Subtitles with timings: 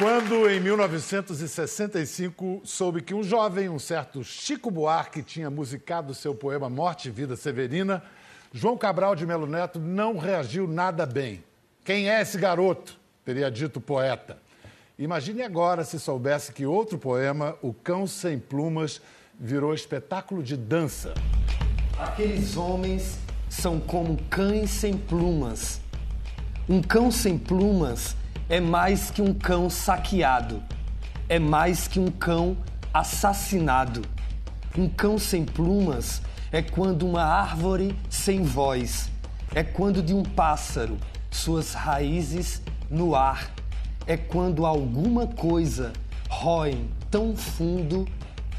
[0.00, 6.70] Quando, em 1965, soube que um jovem, um certo Chico Buarque, tinha musicado seu poema
[6.70, 8.02] Morte e Vida Severina,
[8.50, 11.44] João Cabral de Melo Neto não reagiu nada bem.
[11.84, 12.98] Quem é esse garoto?
[13.26, 14.38] teria dito o poeta.
[14.98, 19.02] Imagine agora se soubesse que outro poema, O Cão Sem Plumas,
[19.38, 21.12] virou espetáculo de dança.
[21.98, 23.18] Aqueles homens
[23.50, 25.78] são como cães sem plumas.
[26.66, 28.16] Um cão sem plumas
[28.50, 30.60] é mais que um cão saqueado,
[31.28, 32.56] é mais que um cão
[32.92, 34.02] assassinado.
[34.76, 36.20] Um cão sem plumas
[36.50, 39.08] é quando uma árvore sem voz,
[39.54, 40.98] é quando de um pássaro
[41.30, 42.60] suas raízes
[42.90, 43.52] no ar,
[44.04, 45.92] é quando alguma coisa
[46.28, 48.04] rói tão fundo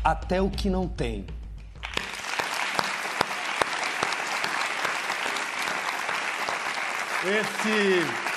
[0.01, 1.25] até o que não tem.
[7.25, 8.30] Esse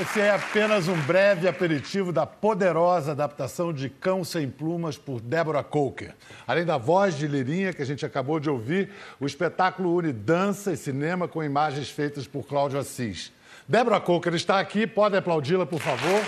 [0.00, 5.62] esse é apenas um breve aperitivo da poderosa adaptação de Cão Sem Plumas por Débora
[5.62, 6.14] Coker.
[6.46, 10.72] Além da voz de Lirinha que a gente acabou de ouvir, o espetáculo une dança
[10.72, 13.32] e cinema com imagens feitas por Cláudio Assis.
[13.66, 16.20] Débora Coker está aqui, pode aplaudi-la, por favor.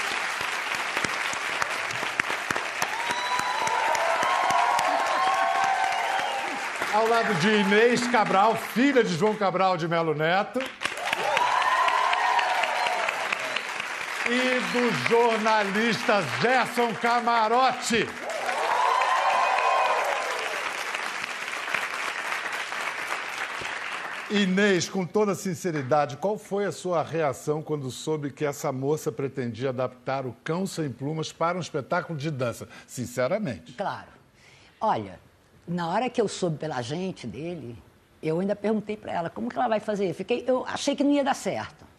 [6.92, 10.60] Ao lado de Inês Cabral, filha de João Cabral de Melo Neto.
[14.32, 18.06] E do jornalista Gerson Camarote.
[24.30, 29.70] Inês, com toda sinceridade, qual foi a sua reação quando soube que essa moça pretendia
[29.70, 32.68] adaptar o Cão Sem Plumas para um espetáculo de dança?
[32.86, 33.72] Sinceramente.
[33.72, 34.06] Claro.
[34.80, 35.18] Olha,
[35.66, 37.76] na hora que eu soube pela gente dele,
[38.22, 40.14] eu ainda perguntei para ela como que ela vai fazer.
[40.14, 41.89] Fiquei, eu achei que não ia dar certo.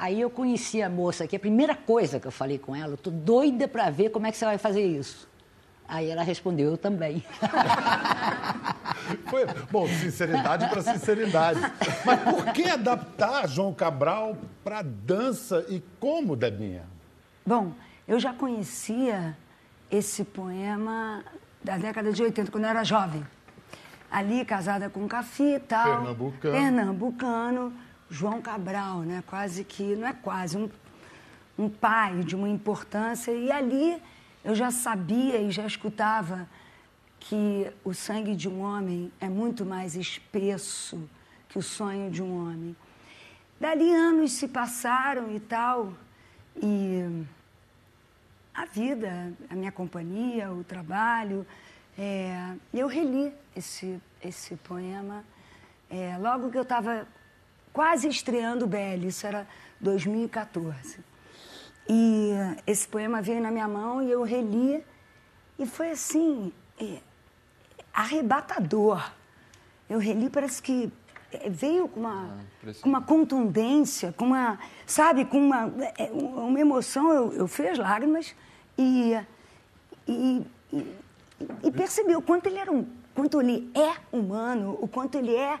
[0.00, 2.96] Aí eu conheci a moça aqui, a primeira coisa que eu falei com ela, eu
[2.96, 5.28] tô doida para ver como é que você vai fazer isso.
[5.86, 7.22] Aí ela respondeu, eu também.
[9.28, 11.60] Foi, bom, sinceridade para sinceridade.
[12.06, 16.84] Mas por que adaptar João Cabral para dança e como, Debinha?
[17.44, 17.74] Bom,
[18.08, 19.36] eu já conhecia
[19.90, 21.22] esse poema
[21.62, 23.22] da década de 80, quando eu era jovem.
[24.10, 25.98] Ali, casada com um Cafi e tal.
[25.98, 26.54] Pernambucano.
[26.54, 29.22] Pernambucano João Cabral, né?
[29.26, 30.68] Quase que, não é quase, um,
[31.56, 33.30] um pai de uma importância.
[33.30, 34.02] E ali
[34.44, 36.48] eu já sabia e já escutava
[37.20, 41.08] que o sangue de um homem é muito mais espesso
[41.48, 42.74] que o sonho de um homem.
[43.60, 45.92] Dali anos se passaram e tal,
[46.56, 47.24] e
[48.54, 51.46] a vida, a minha companhia, o trabalho,
[51.98, 55.24] é, eu reli esse, esse poema.
[55.90, 57.06] É, logo que eu estava
[57.72, 59.46] quase estreando o BL, isso era
[59.80, 60.98] 2014.
[61.88, 62.30] E
[62.66, 64.84] esse poema veio na minha mão e eu reli,
[65.58, 66.98] e foi assim, é,
[67.92, 69.10] arrebatador.
[69.88, 70.92] Eu reli, parece que
[71.32, 76.60] é, veio com uma, ah, com uma contundência, com uma, sabe, com uma, é, uma
[76.60, 77.12] emoção.
[77.12, 78.34] Eu, eu fiz lágrimas
[78.78, 79.14] e,
[80.06, 80.96] e, e,
[81.64, 85.58] e percebi o quanto ele era um, quanto ele é humano, o quanto ele é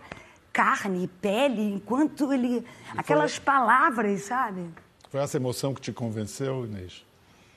[0.52, 2.58] carne, pele, enquanto ele.
[2.94, 3.44] E aquelas foi...
[3.44, 4.68] palavras, sabe?
[5.08, 7.04] Foi essa emoção que te convenceu, Inês?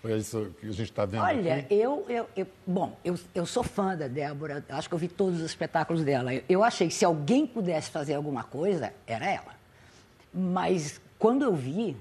[0.02, 1.74] Foi isso que a gente está vendo Olha, aqui?
[1.76, 5.40] Eu, eu, eu, bom, eu, eu sou fã da Débora, acho que eu vi todos
[5.40, 6.34] os espetáculos dela.
[6.34, 9.56] Eu, eu achei que se alguém pudesse fazer alguma coisa, era ela.
[10.34, 11.96] Mas quando eu vi,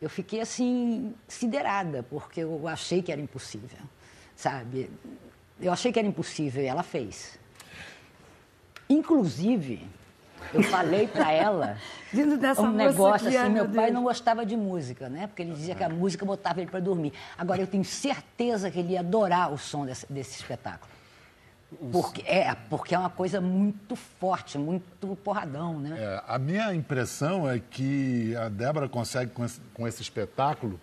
[0.00, 3.80] eu fiquei assim, siderada, porque eu achei que era impossível,
[4.36, 4.88] sabe?
[5.60, 7.36] Eu achei que era impossível e ela fez.
[8.88, 9.84] Inclusive,
[10.52, 11.76] eu falei para ela
[12.14, 15.26] Vindo dessa um negócio aqui, assim, meu pai não gostava de música, né?
[15.26, 17.12] Porque ele dizia que a música botava ele para dormir.
[17.36, 20.92] Agora eu tenho certeza que ele ia adorar o som desse, desse espetáculo.
[21.90, 25.96] Porque é, porque é uma coisa muito forte, muito porradão, né?
[25.98, 30.78] É, a minha impressão é que a Débora consegue, com esse, com esse espetáculo,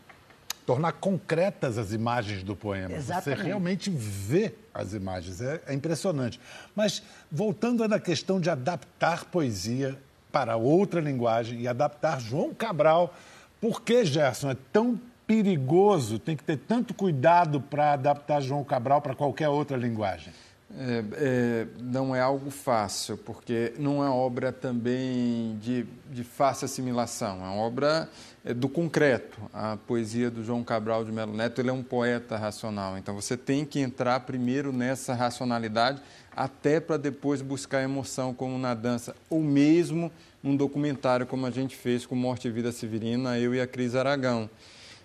[0.65, 2.95] tornar concretas as imagens do poema.
[2.95, 3.39] Exatamente.
[3.39, 5.41] Você realmente vê as imagens.
[5.41, 6.39] É, é impressionante.
[6.75, 9.97] Mas, voltando na questão de adaptar poesia
[10.31, 13.13] para outra linguagem e adaptar João Cabral,
[13.59, 19.01] por que, Gerson, é tão perigoso, tem que ter tanto cuidado para adaptar João Cabral
[19.01, 20.33] para qualquer outra linguagem?
[20.77, 27.39] É, é, não é algo fácil, porque não é obra também de, de fácil assimilação,
[27.39, 28.09] é uma obra
[28.45, 29.37] é, do concreto.
[29.53, 33.35] A poesia do João Cabral de Melo Neto, ele é um poeta racional, então você
[33.35, 36.01] tem que entrar primeiro nessa racionalidade,
[36.33, 41.75] até para depois buscar emoção, como na dança, ou mesmo num documentário como a gente
[41.75, 44.49] fez com Morte e Vida Severina, eu e a Cris Aragão.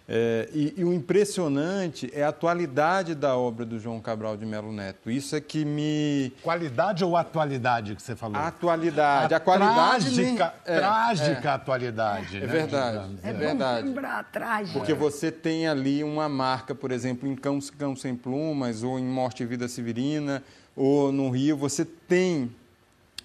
[0.08, 4.70] É, e, e, o impressionante é a atualidade da obra do João Cabral de Melo
[4.70, 5.10] Neto.
[5.10, 6.32] Isso é que me.
[6.42, 8.36] Qualidade ou atualidade que você falou?
[8.36, 9.34] A atualidade.
[9.34, 10.14] A, a qualidade.
[10.14, 12.36] Trágica, é, trágica é, atualidade.
[12.36, 13.16] É, né, verdade.
[13.20, 13.88] É, verdade.
[13.88, 14.78] Lembrar, trágica.
[14.78, 19.04] Porque você tem ali uma marca, por exemplo, em Cão, Cão Sem Plumas, ou em
[19.04, 20.40] Morte e Vida Severina,
[20.76, 22.48] ou no Rio, você tem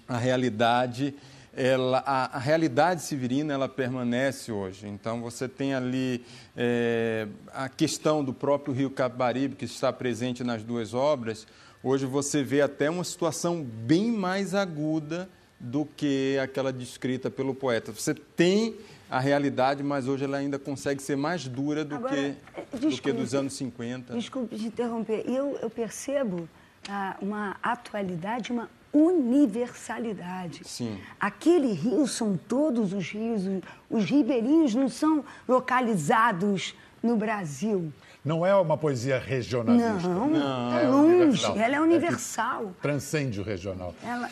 [0.08, 1.14] a realidade
[1.54, 4.88] ela, a, a, realidade severina ela permanece hoje.
[4.88, 6.24] Então você tem ali
[6.56, 11.46] é, a questão do próprio Rio Capibaribe, que está presente nas duas obras.
[11.82, 15.28] Hoje você vê até uma situação bem mais aguda
[15.60, 17.92] do que aquela descrita pelo poeta.
[17.92, 18.76] Você tem
[19.10, 23.02] a realidade, mas hoje ela ainda consegue ser mais dura do, Agora, que, desculpe, do
[23.02, 24.14] que dos anos 50.
[24.14, 25.22] Desculpe te interromper.
[25.28, 26.48] Eu, eu percebo
[26.88, 30.62] ah, uma atualidade, uma universalidade.
[30.64, 30.98] Sim.
[31.18, 33.42] Aquele rio são todos os rios,
[33.88, 37.92] os ribeirinhos não são localizados no Brasil.
[38.24, 40.08] Não é uma poesia regionalista.
[40.08, 41.56] Não, não é longe, universal.
[41.56, 42.64] ela é universal.
[42.66, 43.94] É transcende o regional.
[44.04, 44.30] Ela...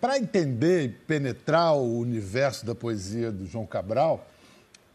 [0.00, 4.26] Para entender e penetrar o universo da poesia do João Cabral,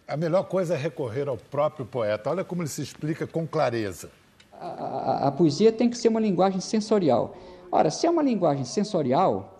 [0.08, 2.30] a melhor coisa é recorrer ao próprio poeta.
[2.30, 4.12] Olha como ele se explica com clareza.
[4.54, 7.36] A, a, a poesia tem que ser uma linguagem sensorial.
[7.76, 9.54] Ora, se é uma linguagem sensorial,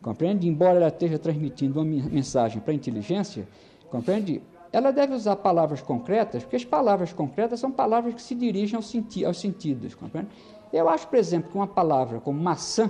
[0.00, 0.48] compreende?
[0.48, 3.46] Embora ela esteja transmitindo uma mensagem para a inteligência,
[3.90, 4.40] compreende?
[4.72, 8.82] Ela deve usar palavras concretas, porque as palavras concretas são palavras que se dirigem ao
[8.82, 10.30] senti aos sentidos, compreende?
[10.72, 12.88] Eu acho, por exemplo, que uma palavra como maçã,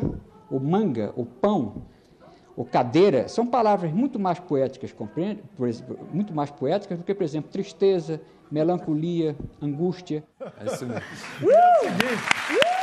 [0.49, 1.83] ou manga, ou pão,
[2.57, 5.43] ou cadeira, são palavras muito mais poéticas, compreende?
[5.57, 10.23] Por exemplo, muito mais poéticas do que, por exemplo, tristeza, melancolia, angústia.
[10.61, 11.03] É isso mesmo.
[11.43, 12.55] Uh!
[12.55, 12.81] Uh!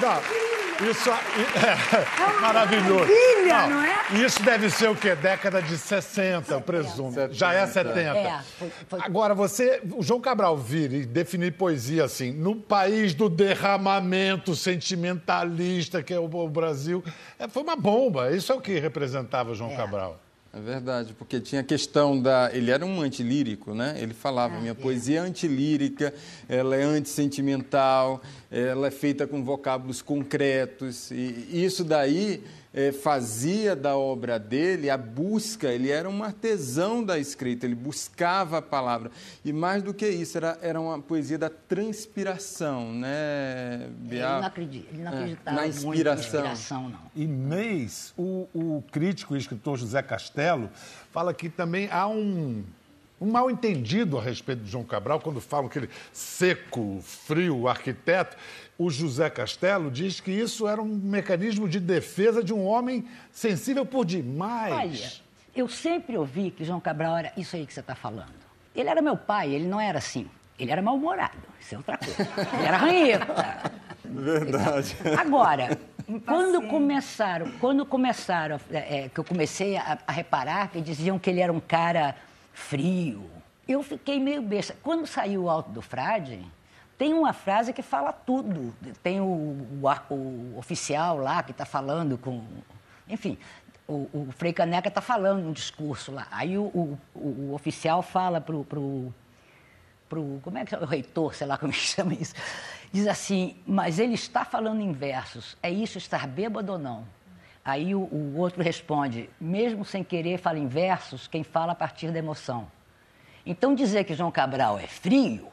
[0.00, 3.00] Não, isso é, é maravilhoso.
[3.00, 4.24] Maravilha, não, não, é?
[4.24, 5.14] Isso deve ser o quê?
[5.16, 7.12] Década de 60, eu presumo.
[7.12, 7.34] 70.
[7.34, 8.00] Já é 70.
[8.00, 9.00] É, foi, foi...
[9.02, 16.02] Agora, você, o João Cabral vir e definir poesia assim, no país do derramamento sentimentalista
[16.02, 17.02] que é o Brasil,
[17.38, 18.30] é, foi uma bomba.
[18.30, 19.76] Isso é o que representava o João é.
[19.76, 20.20] Cabral.
[20.50, 22.50] É verdade, porque tinha a questão da.
[22.54, 23.96] Ele era um antilírico, né?
[23.98, 24.74] Ele falava: ah, minha é.
[24.74, 26.12] poesia é antilírica,
[26.48, 31.10] ela é antissentimental, ela é feita com vocábulos concretos.
[31.10, 32.42] E isso daí
[32.78, 38.58] é, fazia da obra dele a busca, ele era um artesão da escrita, ele buscava
[38.58, 39.10] a palavra.
[39.44, 44.30] E mais do que isso, era, era uma poesia da transpiração, né, Bial?
[44.30, 46.14] Ele não, acredita, ele não é, acreditava é, na inspiração.
[46.14, 47.00] na inspiração, não.
[47.16, 50.70] E Mês, o, o crítico e escritor José Castelo
[51.10, 52.62] fala que também há um
[53.20, 58.36] um mal entendido a respeito de João Cabral, quando falam que ele seco, frio, arquiteto.
[58.78, 63.84] O José Castelo diz que isso era um mecanismo de defesa de um homem sensível
[63.84, 64.72] por demais.
[64.72, 65.12] Olha,
[65.54, 68.38] eu sempre ouvi que João Cabral era isso aí que você está falando.
[68.74, 70.28] Ele era meu pai, ele não era assim.
[70.58, 72.22] Ele era mal-humorado, isso é outra coisa.
[72.54, 73.72] Ele era ranheta.
[74.04, 74.96] Verdade.
[75.16, 75.78] Agora,
[76.26, 81.30] quando começaram, quando começaram, é, é, que eu comecei a, a reparar que diziam que
[81.30, 82.16] ele era um cara
[82.58, 83.30] frio.
[83.66, 84.76] Eu fiquei meio besta.
[84.82, 86.44] Quando saiu o Alto do Frade,
[86.96, 88.74] tem uma frase que fala tudo.
[89.02, 92.44] Tem o, o, o oficial lá que está falando com.
[93.08, 93.38] Enfim,
[93.86, 96.26] o, o Frei Caneca está falando um discurso lá.
[96.30, 98.64] Aí o, o oficial fala para o.
[98.64, 99.14] Pro,
[100.08, 102.34] pro, como é que é o reitor, sei lá como chama isso,
[102.90, 107.04] diz assim, mas ele está falando em versos, é isso estar bêbado ou não?
[107.68, 112.10] Aí o, o, outro responde, mesmo sem querer, fala em versos, quem fala a partir
[112.10, 112.66] da emoção.
[113.44, 115.48] Então dizer que João Cabral é frio,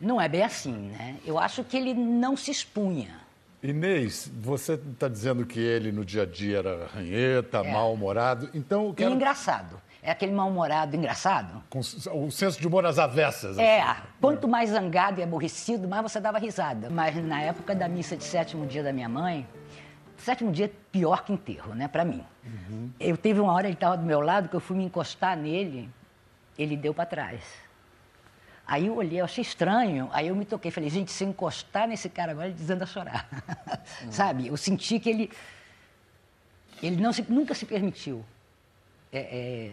[0.00, 1.16] não é bem assim, né?
[1.22, 3.20] Eu acho que ele não se expunha.
[3.62, 7.72] Inês, você está dizendo que ele no dia a dia era ranheta, é.
[7.72, 8.94] mal-humorado, então...
[8.94, 9.10] Quero...
[9.10, 9.78] E engraçado.
[10.02, 11.62] É aquele mal-humorado engraçado.
[11.68, 13.56] Com o senso de humor às avessas.
[13.58, 14.02] É, assim.
[14.20, 16.90] quanto mais zangado e aborrecido, mais você dava risada.
[16.90, 19.46] Mas na época da missa de sétimo dia da minha mãe,
[20.18, 22.24] sétimo dia é pior que enterro, né, para mim.
[22.44, 22.90] Uhum.
[22.98, 25.88] Eu teve uma hora ele estava do meu lado que eu fui me encostar nele,
[26.58, 27.42] ele deu para trás.
[28.66, 30.08] Aí eu olhei, eu achei estranho.
[30.12, 32.86] Aí eu me toquei, falei, gente, se eu encostar nesse cara agora, ele desanda a
[32.86, 33.28] chorar.
[34.02, 34.10] Uhum.
[34.12, 34.46] Sabe?
[34.46, 35.30] Eu senti que ele,
[36.82, 38.24] ele não se, nunca se permitiu
[39.12, 39.70] é, é,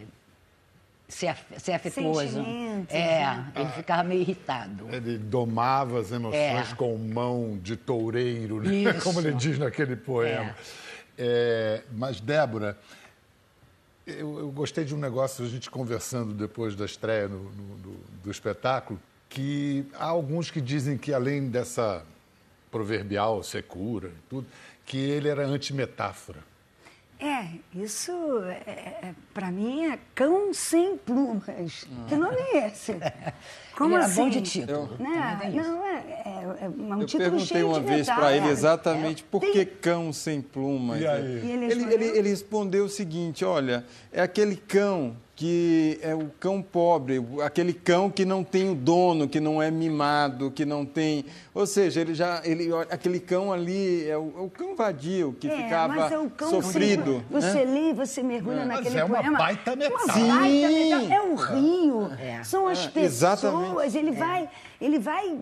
[1.12, 2.40] ser, ser afetuoso.
[2.88, 3.52] É, né?
[3.54, 4.88] ele ficava meio irritado.
[4.90, 6.74] Ele domava as emoções é.
[6.74, 8.94] com mão de toureiro, né?
[9.04, 10.54] como ele diz naquele poema.
[11.16, 11.82] É.
[11.82, 12.78] é mas, Débora,
[14.06, 18.00] eu, eu, gostei de um negócio, a gente conversando depois da estreia no, no, do,
[18.24, 22.04] do espetáculo, que há alguns que dizem que além dessa
[22.70, 24.46] proverbial secura e tudo,
[24.86, 26.40] que ele era antimetáfora.
[27.24, 28.10] É, isso,
[28.46, 31.86] é, é, para mim, é cão sem plumas.
[32.08, 32.96] Que nome é esse?
[33.76, 34.22] Como Ele era assim?
[34.22, 34.90] bom de título.
[34.98, 35.38] Né?
[35.40, 35.68] Tem isso.
[35.70, 35.92] Não, é,
[36.24, 39.52] é, é um Eu título perguntei cheio uma de vez para ele exatamente por Tem-
[39.52, 41.00] que cão sem plumas.
[41.00, 41.22] E aí?
[41.22, 41.92] E ele Ele, respondeu?
[42.08, 47.72] ele- ele respondeu o seguinte: olha, é aquele cão que é o cão pobre, aquele
[47.72, 51.24] cão que não tem o dono, que não é mimado, que não tem.
[51.54, 52.42] Ou seja, ele já.
[52.44, 56.18] Ele, aquele cão ali é o, é o cão vadio, que É, ficava mas é
[56.18, 57.24] o cão sofrido.
[57.30, 57.72] sem- Você né?
[57.80, 59.38] lê, você mergulha Mas naquele é uma poema.
[59.38, 60.18] baita metáfora.
[60.24, 61.14] Uma baita metáfora.
[61.14, 62.44] É o rio, É.
[62.44, 62.90] são as É,
[63.62, 63.94] pessoas.
[63.94, 64.48] Ele vai,
[64.80, 65.38] ele vai,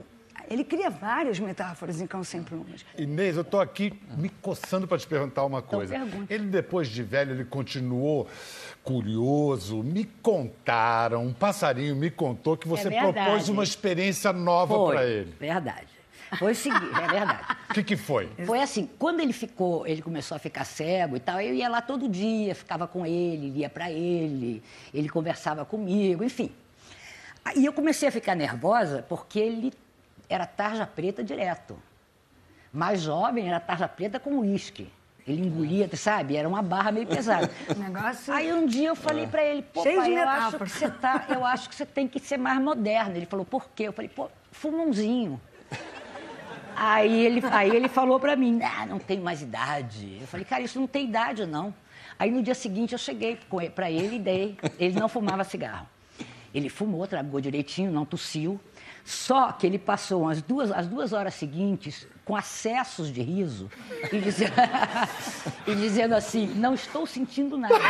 [0.48, 2.84] ele cria várias metáforas em Cão Sem Plumas.
[2.98, 5.92] Inês, eu estou aqui me coçando para te perguntar uma coisa.
[5.98, 6.32] pergunte.
[6.32, 8.26] ele, depois de velho, ele continuou
[8.82, 9.82] curioso.
[9.82, 15.34] Me contaram, um passarinho me contou que você É propôs uma experiência nova para ele.
[15.38, 15.86] verdade.
[16.38, 17.56] Foi o seguinte, é verdade.
[17.70, 18.28] O que, que foi?
[18.46, 21.82] Foi assim, quando ele ficou, ele começou a ficar cego e tal, eu ia lá
[21.82, 24.62] todo dia, ficava com ele, lia para ele,
[24.94, 26.52] ele conversava comigo, enfim.
[27.56, 29.72] E eu comecei a ficar nervosa porque ele
[30.28, 31.76] era tarja preta direto.
[32.72, 34.90] Mais jovem, era tarja preta com uísque.
[35.26, 36.36] Ele engolia, sabe?
[36.36, 37.50] Era uma barra meio pesada.
[37.76, 40.88] Negócio- Aí um dia eu falei pra ele, pô, Cheio pai, eu acho que você
[40.90, 43.16] tá, eu acho que você tem que ser mais moderno.
[43.16, 43.84] Ele falou, por quê?
[43.84, 45.40] Eu falei, pô, fuma umzinho.
[46.76, 50.18] Aí ele, aí ele falou pra mim, ah, não tenho mais idade.
[50.20, 51.74] Eu falei, cara, isso não tem idade, não.
[52.18, 53.38] Aí no dia seguinte eu cheguei
[53.74, 54.58] pra ele e dei.
[54.78, 55.86] Ele não fumava cigarro.
[56.54, 58.60] Ele fumou, tragou direitinho, não tossiu.
[59.04, 63.70] Só que ele passou as duas, as duas horas seguintes com acessos de riso
[64.12, 64.52] e dizendo,
[65.66, 67.74] e dizendo assim, não estou sentindo nada.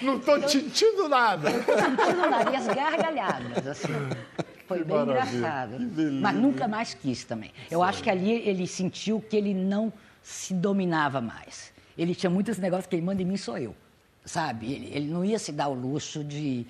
[0.00, 1.50] Não estou sentindo nada.
[1.50, 2.50] Não estou sentindo nada.
[2.50, 3.88] E as gargalhadas, assim.
[4.66, 5.36] Foi bem maravilha.
[5.36, 5.76] engraçado.
[6.20, 7.52] Mas nunca mais quis também.
[7.70, 11.72] Eu acho que ali ele sentiu que ele não se dominava mais.
[11.96, 13.74] Ele tinha muitos negócios que ele manda em mim sou eu.
[14.24, 14.72] Sabe?
[14.72, 16.66] Ele, ele não ia se dar o luxo de,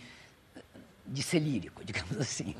[1.06, 2.54] de ser lírico, digamos assim.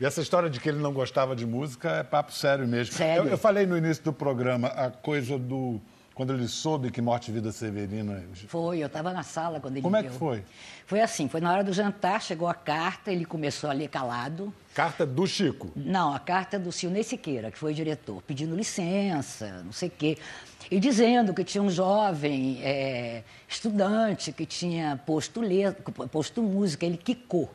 [0.00, 2.94] E essa história de que ele não gostava de música é papo sério mesmo.
[2.94, 3.24] Sério.
[3.24, 5.80] Eu, eu falei no início do programa a coisa do.
[6.14, 8.22] Quando ele soube que Morte e Vida Severina.
[8.46, 10.10] Foi, eu estava na sala quando ele Como é deu.
[10.10, 10.44] que foi?
[10.84, 14.52] Foi assim, foi na hora do jantar, chegou a carta, ele começou a ler calado.
[14.74, 15.70] Carta do Chico.
[15.74, 20.18] Não, a carta do Silnei Siqueira, que foi diretor, pedindo licença, não sei o quê.
[20.70, 25.72] E dizendo que tinha um jovem é, estudante que tinha posto, le...
[26.12, 27.52] posto música, ele quicou.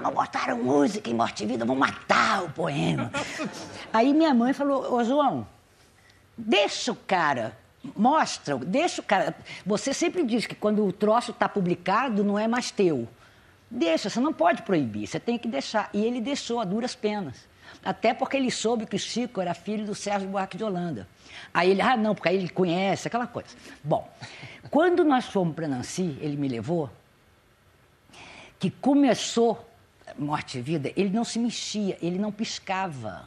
[0.00, 3.10] Não botaram música em Morte e Vida, vão matar o poema.
[3.92, 5.44] Aí minha mãe falou, ô João,
[6.36, 7.58] deixa o cara,
[7.96, 9.34] mostra, deixa o cara.
[9.66, 13.08] Você sempre diz que quando o troço está publicado, não é mais teu.
[13.68, 15.90] Deixa, você não pode proibir, você tem que deixar.
[15.92, 17.36] E ele deixou a duras penas.
[17.84, 21.06] Até porque ele soube que o Chico era filho do Sérgio Buarque de Holanda.
[21.52, 23.48] Aí ele, ah, não, porque aí ele conhece, aquela coisa.
[23.82, 24.08] Bom,
[24.70, 26.90] quando nós fomos para Nancy, ele me levou,
[28.58, 29.66] que começou
[30.18, 33.24] Morte e Vida, ele não se mexia, ele não piscava.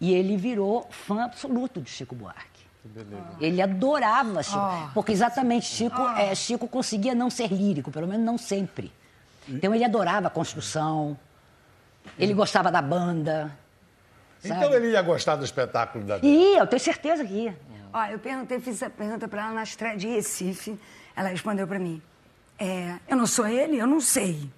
[0.00, 2.50] E ele virou fã absoluto de Chico Buarque.
[3.40, 8.36] Ele adorava Chico, porque exatamente Chico, é, Chico conseguia não ser lírico, pelo menos não
[8.36, 8.92] sempre.
[9.48, 11.16] Então ele adorava a construção,
[12.18, 13.56] ele gostava da banda.
[14.44, 14.74] Então sabe?
[14.74, 17.58] ele ia gostar do espetáculo da Ia, eu tenho certeza que ia.
[17.92, 20.78] Ó, eu perguntei, fiz essa pergunta para ela na estreia de Recife.
[21.14, 22.00] Ela respondeu para mim:
[22.58, 24.50] é, Eu não sou ele, eu não sei.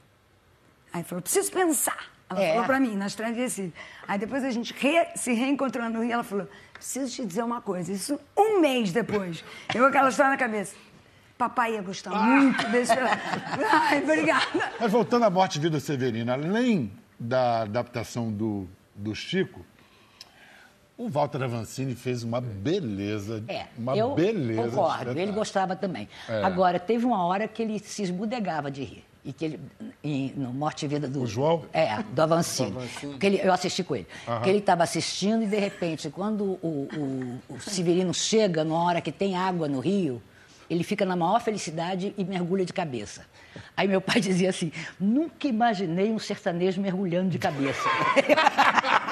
[0.92, 2.12] Aí falou: Preciso pensar.
[2.30, 2.48] Ela É.
[2.52, 3.72] falou para mim na estreia de Recife.
[4.08, 6.12] Aí depois a gente re- se reencontrou no Rio.
[6.12, 7.92] Ela falou: Preciso te dizer uma coisa.
[7.92, 9.44] Isso um mês depois.
[9.74, 10.74] Eu com aquela história na cabeça.
[11.36, 12.92] Papai ia gostar muito desse.
[13.72, 14.72] Ai, obrigada.
[14.80, 19.66] Mas voltando à Morte e Vida Severina, além da adaptação do, do Chico,
[20.96, 23.42] o Walter Avancini fez uma beleza.
[23.48, 24.70] É, uma eu beleza.
[24.70, 26.08] concordo, ele gostava também.
[26.28, 26.42] É.
[26.42, 29.04] Agora, teve uma hora que ele se esbudegava de rir.
[29.24, 29.60] E que ele,
[30.02, 31.22] em- no Morte e Vida do...
[31.22, 31.62] O João?
[31.72, 32.74] É, do Avancini.
[33.00, 34.06] Porque ele, eu assisti com ele.
[34.26, 36.88] Porque ele estava assistindo e, de repente, quando o,
[37.48, 40.22] o, o Severino chega numa hora que tem água no rio,
[40.74, 43.24] ele fica na maior felicidade e mergulha de cabeça.
[43.76, 47.88] Aí meu pai dizia assim, nunca imaginei um sertanejo mergulhando de cabeça.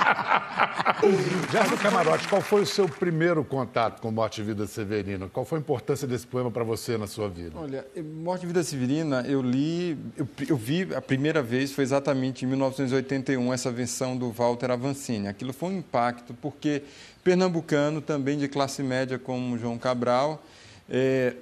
[1.52, 5.28] Já no camarote, qual foi o seu primeiro contato com Morte e Vida Severina?
[5.28, 7.58] Qual foi a importância desse poema para você na sua vida?
[7.58, 7.86] Olha,
[8.22, 12.48] Morte e Vida Severina, eu li, eu, eu vi a primeira vez, foi exatamente em
[12.48, 15.28] 1981, essa versão do Walter Avancini.
[15.28, 16.82] Aquilo foi um impacto, porque
[17.22, 20.42] pernambucano, também de classe média como João Cabral,
[20.88, 21.34] é,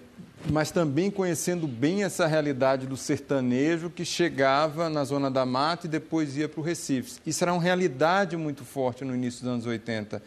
[0.51, 5.91] mas também conhecendo bem essa realidade do sertanejo que chegava na Zona da Mata e
[5.91, 7.21] depois ia para o Recife.
[7.27, 10.23] Isso era uma realidade muito forte no início dos anos 80.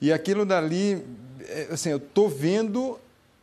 [0.00, 1.04] E aquilo dali,
[1.48, 2.98] é, assim, eu estou vendo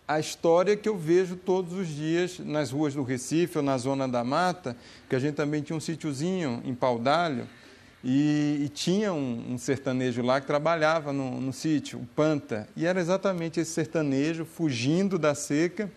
[0.08, 4.08] a história que eu vejo todos os dias nas ruas do Recife ou na Zona
[4.08, 4.76] da Mata,
[5.08, 7.48] que a gente também tinha um sítiozinho em Paudalho,
[8.04, 12.86] e, e tinha um, um, sertanejo lá que trabalhava no, no sítio, o Panta, e
[12.86, 15.92] era exatamente esse sertanejo fugindo da seca,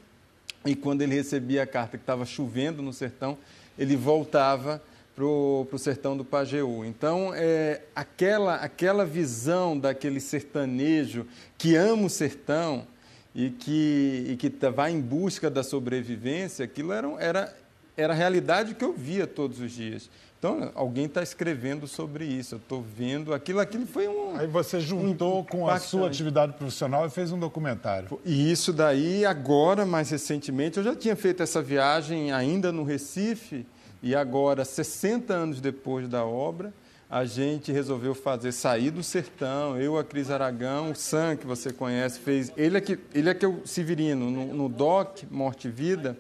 [0.65, 3.39] e quando ele recebia a carta que estava chovendo no sertão,
[3.79, 4.83] ele voltava
[5.15, 6.85] para o sertão do Pajeú.
[6.85, 11.27] Então, é, aquela, aquela visão daquele sertanejo
[11.59, 12.87] que ama o sertão
[13.35, 17.57] e que, e que tá, vai em busca da sobrevivência, aquilo era, era,
[17.97, 20.09] era a realidade que eu via todos os dias.
[20.43, 24.37] Então, alguém está escrevendo sobre isso, eu estou vendo aquilo, aquilo foi um.
[24.37, 28.19] Aí você juntou um, com a sua atividade profissional e fez um documentário.
[28.25, 33.65] E isso daí, agora, mais recentemente, eu já tinha feito essa viagem ainda no Recife,
[34.03, 36.75] e agora, 60 anos depois da obra,
[37.09, 39.81] a gente resolveu fazer sair do sertão.
[39.81, 42.51] Eu, a Cris Aragão, o Sam, que você conhece, fez.
[42.57, 44.29] Ele é que, ele é que é o Severino.
[44.29, 46.19] No, no DOC, Morte e Vida,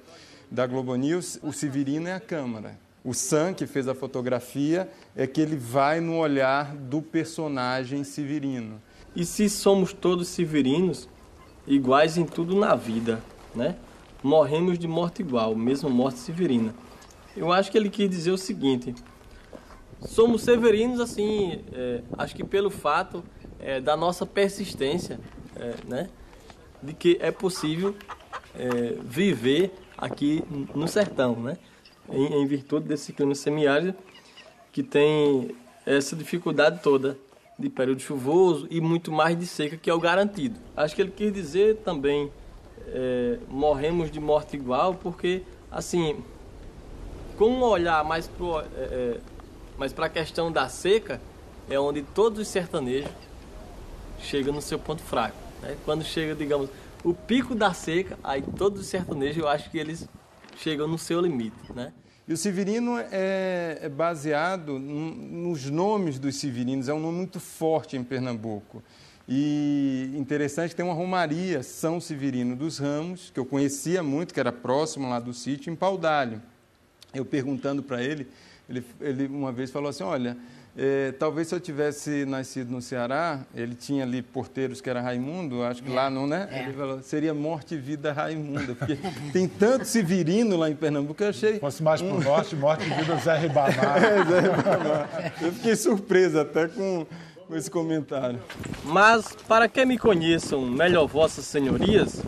[0.48, 2.80] da Globo News, o Severino é a Câmara.
[3.04, 8.80] O Sam, que fez a fotografia, é que ele vai no olhar do personagem Severino.
[9.14, 11.08] E se somos todos severinos,
[11.66, 13.20] iguais em tudo na vida,
[13.54, 13.76] né?
[14.22, 16.74] Morremos de morte igual, mesmo morte severina.
[17.36, 18.94] Eu acho que ele quis dizer o seguinte:
[20.00, 23.24] somos severinos, assim, é, acho que pelo fato
[23.58, 25.18] é, da nossa persistência,
[25.56, 26.08] é, né?
[26.82, 27.94] De que é possível
[28.54, 30.42] é, viver aqui
[30.74, 31.56] no sertão, né?
[32.10, 33.94] Em, em virtude desse clima semiárido
[34.72, 35.54] que tem
[35.86, 37.18] essa dificuldade toda
[37.58, 40.58] de período chuvoso e muito mais de seca, que é o garantido.
[40.76, 42.32] Acho que ele quis dizer também,
[42.88, 46.24] é, morremos de morte igual, porque, assim,
[47.36, 49.18] com um olhar mais para é,
[49.78, 51.20] é a questão da seca,
[51.68, 53.10] é onde todos os sertanejos
[54.18, 55.36] chegam no seu ponto fraco.
[55.60, 55.76] Né?
[55.84, 56.70] Quando chega, digamos,
[57.04, 60.08] o pico da seca, aí todos os sertanejos, eu acho que eles
[60.56, 61.72] chegam no seu limite.
[61.74, 61.92] Né?
[62.26, 67.96] E o Severino é, é baseado nos nomes dos Severinos, é um nome muito forte
[67.96, 68.82] em Pernambuco.
[69.28, 74.52] E interessante, tem uma romaria São Severino dos Ramos, que eu conhecia muito, que era
[74.52, 76.42] próximo lá do sítio, em Paudalho
[77.14, 78.26] eu perguntando para ele,
[78.68, 80.36] ele, ele uma vez falou assim, olha,
[80.74, 85.62] é, talvez se eu tivesse nascido no Ceará, ele tinha ali porteiros que era Raimundo,
[85.62, 86.48] acho que é, lá não, né?
[86.50, 86.62] É.
[86.62, 88.96] Ele falou, seria morte e vida Raimunda, porque
[89.32, 91.58] tem tanto Severino lá em Pernambuco que eu achei...
[91.58, 93.72] Fosse mais para o norte, morte e vida Zé Ribamar.
[94.02, 95.34] É, Zé Ribamar.
[95.42, 97.06] Eu fiquei surpreso até com,
[97.46, 98.40] com esse comentário.
[98.82, 102.22] Mas, para que me conheçam melhor vossas senhorias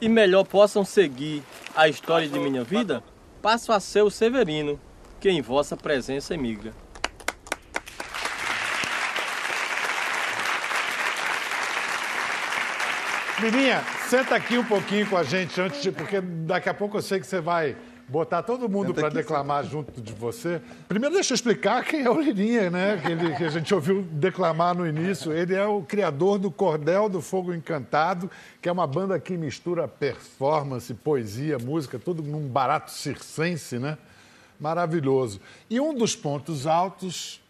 [0.00, 1.42] e melhor possam seguir
[1.76, 3.02] a história de minha vida
[3.42, 4.80] passo a ser o Severino,
[5.20, 6.72] que em vossa presença emigra.
[13.44, 17.02] Lirinha, senta aqui um pouquinho com a gente antes de, porque daqui a pouco eu
[17.02, 17.76] sei que você vai
[18.08, 20.62] botar todo mundo para declamar junto de você.
[20.88, 22.98] Primeiro, deixa eu explicar quem é o Lirinha, né?
[23.04, 25.30] Que, ele, que a gente ouviu declamar no início.
[25.30, 28.30] Ele é o criador do Cordel do Fogo Encantado,
[28.62, 33.98] que é uma banda que mistura performance, poesia, música, tudo num barato circense, né?
[34.58, 35.38] Maravilhoso.
[35.68, 37.42] E um dos pontos altos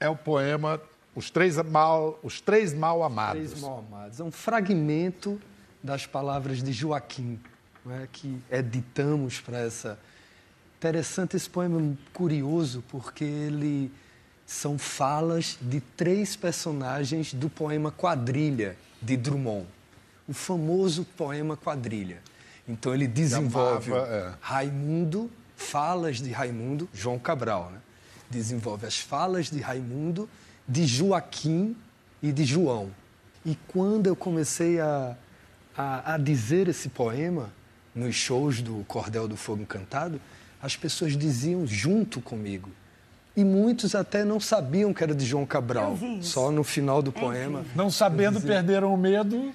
[0.00, 0.80] é o poema
[1.14, 3.50] Os Três Mal, Os Três Mal Amados.
[3.50, 4.20] Três Mal Amados.
[4.20, 5.40] É um fragmento
[5.82, 7.38] das palavras de Joaquim
[7.88, 9.98] é, que editamos para essa.
[10.78, 13.92] Interessante esse poema, curioso, porque ele
[14.46, 19.66] são falas de três personagens do poema Quadrilha, de Drummond.
[20.26, 22.22] O famoso poema Quadrilha.
[22.66, 24.32] Então ele desenvolve Amava, é.
[24.40, 27.80] Raimundo, falas de Raimundo, João Cabral, né?
[28.30, 30.28] desenvolve as falas de Raimundo,
[30.70, 31.76] de Joaquim
[32.22, 32.90] e de João.
[33.44, 35.16] E quando eu comecei a,
[35.76, 37.50] a, a dizer esse poema,
[37.92, 40.20] nos shows do Cordel do Fogo Encantado,
[40.62, 42.70] as pessoas diziam junto comigo.
[43.36, 45.98] E muitos até não sabiam que era de João Cabral.
[46.20, 47.64] Só no final do é poema.
[47.74, 49.52] Não sabendo, perderam o medo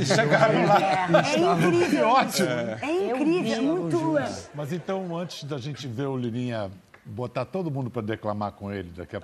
[0.00, 0.80] e chegaram lá.
[0.80, 2.08] É, é incrível.
[2.08, 2.48] Ótimo.
[2.48, 4.14] É, é incrível, é muito.
[4.54, 6.70] Mas então, antes da gente ver o Lirinha
[7.04, 9.22] botar todo mundo para declamar com ele daqui a ah.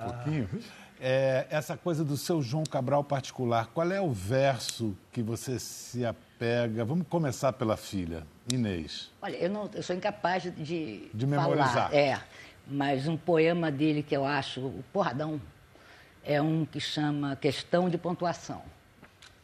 [1.01, 6.05] É, essa coisa do seu João Cabral particular, qual é o verso que você se
[6.05, 6.85] apega?
[6.85, 8.27] Vamos começar pela filha.
[8.53, 9.11] Inês.
[9.21, 11.91] Olha, eu, não, eu sou incapaz de, de memorizar.
[11.91, 12.21] Falar, é,
[12.67, 15.41] mas um poema dele que eu acho o porradão
[16.25, 18.63] é um que chama Questão de Pontuação.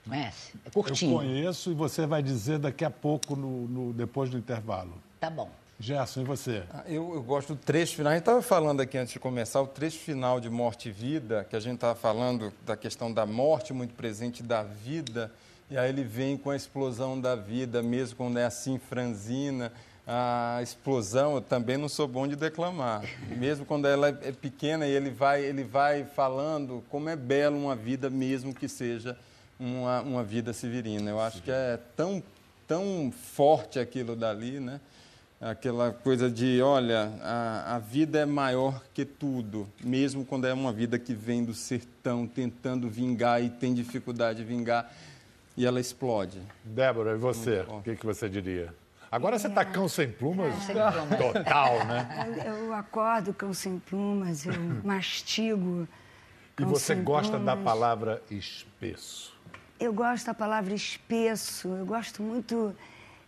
[0.07, 0.53] Conhece?
[0.65, 1.13] É curtinho.
[1.13, 5.01] Eu conheço e você vai dizer daqui a pouco, no, no depois do intervalo.
[5.19, 5.51] Tá bom.
[5.79, 6.63] Gerson, e você?
[6.73, 8.13] Ah, eu, eu, gosto do trecho final.
[8.13, 11.47] A gente estava falando aqui antes de começar, o trecho final de Morte e Vida,
[11.49, 15.31] que a gente estava falando da questão da morte muito presente, da vida
[15.71, 19.73] e aí ele vem com a explosão da vida, mesmo quando é assim franzina.
[20.07, 23.03] A explosão, eu também não sou bom de declamar.
[23.37, 27.75] Mesmo quando ela é pequena e ele vai, ele vai falando como é belo uma
[27.75, 29.17] vida, mesmo que seja
[29.59, 31.11] uma, uma vida severina.
[31.11, 32.23] Eu acho que é tão,
[32.69, 34.79] tão forte aquilo dali, né?
[35.45, 40.73] Aquela coisa de, olha, a, a vida é maior que tudo, mesmo quando é uma
[40.73, 44.91] vida que vem do sertão, tentando vingar e tem dificuldade de vingar,
[45.55, 46.41] e ela explode.
[46.65, 47.61] Débora, e você?
[47.69, 48.75] O que, que você diria?
[49.13, 50.55] Agora você está cão sem plumas
[51.19, 52.27] total, né?
[52.47, 55.87] Eu, eu acordo cão sem plumas, eu mastigo.
[56.59, 57.65] E você sem gosta da plumas.
[57.65, 59.39] palavra espesso.
[59.79, 62.75] Eu gosto da palavra espesso, eu gosto muito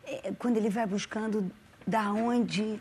[0.07, 1.53] eh, quando ele vai buscando
[1.87, 2.81] da onde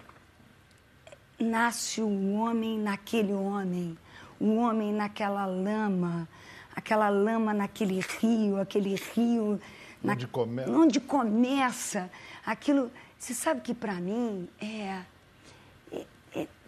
[1.40, 3.98] nasce o homem naquele homem,
[4.40, 6.28] o homem naquela lama,
[6.76, 9.60] aquela lama naquele rio, aquele rio.
[10.04, 10.72] Onde começa.
[10.72, 12.10] Onde começa
[12.46, 12.92] aquilo.
[13.18, 15.02] Você sabe que para mim é.
[15.92, 16.06] é-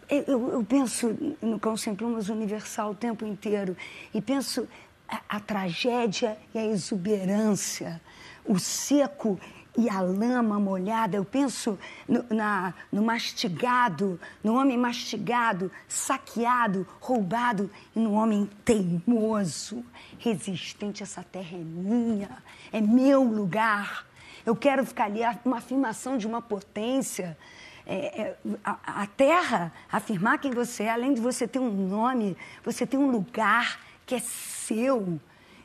[0.10, 3.76] é- eu, eu penso no Cão Sem Plumas universal o tempo inteiro
[4.14, 4.68] e penso
[5.08, 8.02] a, a tragédia e a exuberância,
[8.46, 9.40] o seco
[9.78, 11.16] e a lama molhada.
[11.16, 19.86] Eu penso no, na- no mastigado, no homem mastigado, saqueado, roubado e no homem teimoso,
[20.18, 21.04] resistente.
[21.04, 22.30] Essa terra é minha,
[22.74, 24.06] é meu lugar.
[24.46, 27.38] Eu quero ficar ali, uma afirmação de uma potência.
[27.86, 32.36] É, é, a, a terra, afirmar quem você é, além de você ter um nome,
[32.64, 35.20] você tem um lugar que é seu.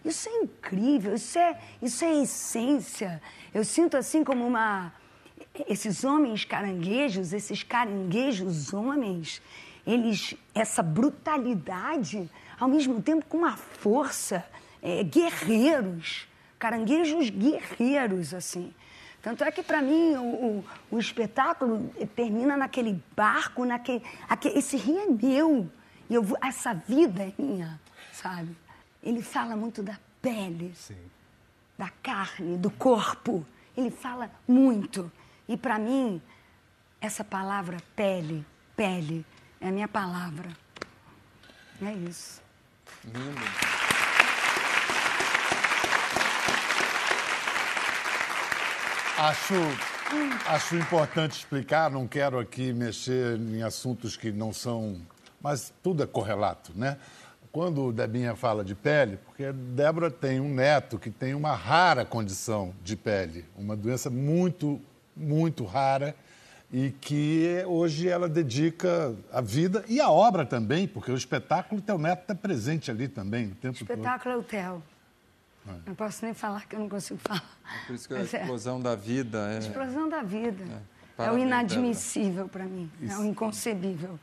[0.04, 3.22] Isso é incrível, isso é, isso é essência.
[3.54, 4.92] Eu sinto assim como uma.
[5.68, 9.40] Esses homens caranguejos, esses caranguejos homens,
[9.86, 10.34] eles.
[10.54, 14.44] Essa brutalidade, ao mesmo tempo com uma força,
[14.82, 16.26] é, guerreiros,
[16.58, 18.72] caranguejos guerreiros, assim.
[19.20, 20.64] Tanto é que, para mim, o, o,
[20.96, 24.02] o espetáculo termina naquele barco, naquele.
[24.28, 25.70] Aquele, esse rio é meu.
[26.10, 27.80] E eu, vou- essa vida é minha,
[28.12, 28.56] sabe?
[29.02, 30.72] Ele fala muito da pele,
[31.76, 33.44] da carne, do corpo.
[33.76, 35.10] Ele fala muito.
[35.48, 36.22] E, para mim,
[37.00, 39.26] essa palavra pele, pele,
[39.60, 40.50] é a minha palavra.
[41.82, 42.40] É isso.
[43.04, 43.40] Lindo.
[49.18, 49.54] Acho,
[50.46, 55.00] acho importante explicar, não quero aqui mexer em assuntos que não são.
[55.40, 56.98] Mas tudo é correlato, né?
[57.52, 62.02] Quando o Debinha fala de pele, porque Débora tem um neto que tem uma rara
[62.02, 64.80] condição de pele, uma doença muito,
[65.14, 66.16] muito rara
[66.72, 71.98] e que hoje ela dedica a vida e a obra também, porque o espetáculo teu
[71.98, 73.90] neto está presente ali também o tempo todo.
[73.90, 74.82] Espetáculo é o Theo.
[75.86, 77.44] Não posso nem falar que eu não consigo falar.
[77.86, 78.40] Por isso que a Mas é.
[78.40, 79.58] explosão da vida é.
[79.58, 80.64] Explosão da vida.
[81.18, 84.18] É, o inadmissível para mim, é o inconcebível.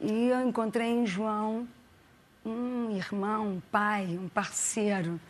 [0.00, 1.68] E eu encontrei em João
[2.44, 5.20] um irmão, um pai, um parceiro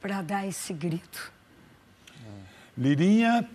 [0.00, 1.32] para dar esse grito.
[2.76, 3.48] Lirinha,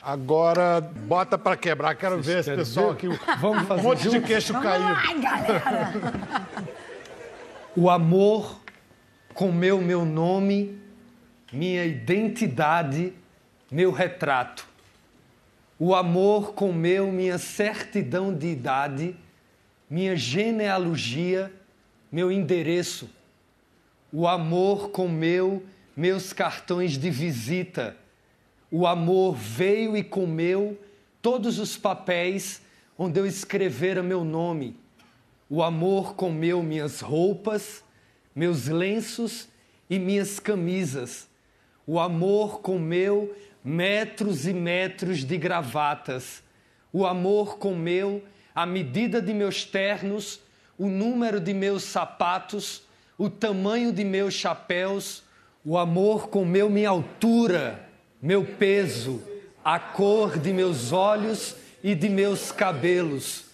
[0.00, 1.94] agora bota para quebrar.
[1.94, 3.12] Quero ver esse pessoal ver?
[3.12, 3.20] aqui.
[3.40, 4.84] Vamos um fazer monte de queixo caído.
[4.84, 5.92] Ai, galera!
[7.74, 8.60] O amor
[9.32, 10.78] comeu meu nome,
[11.50, 13.14] minha identidade,
[13.70, 14.66] meu retrato.
[15.78, 19.16] O amor comeu minha certidão de idade,
[19.88, 21.50] minha genealogia,
[22.12, 23.08] meu endereço.
[24.12, 25.64] O amor comeu
[25.96, 27.96] meus cartões de visita.
[28.70, 30.78] O amor veio e comeu
[31.22, 32.60] todos os papéis
[32.98, 34.76] onde eu escrevera meu nome.
[35.48, 37.82] O amor comeu minhas roupas,
[38.34, 39.48] meus lenços
[39.88, 41.26] e minhas camisas.
[41.86, 46.42] O amor comeu metros e metros de gravatas.
[46.92, 48.22] O amor comeu
[48.54, 50.40] a medida de meus ternos,
[50.78, 52.82] o número de meus sapatos,
[53.16, 55.22] o tamanho de meus chapéus.
[55.64, 57.88] O amor comeu minha altura,
[58.20, 59.22] meu peso,
[59.64, 63.44] a cor de meus olhos e de meus cabelos.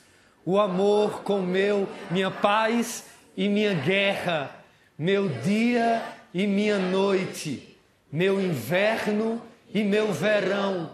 [0.45, 3.05] O amor comeu minha paz
[3.37, 4.51] e minha guerra,
[4.99, 6.03] meu dia
[6.33, 7.77] e minha noite,
[8.11, 10.91] meu inverno e meu verão.